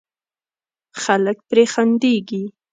[1.01, 2.43] خلک پرې خندېږي.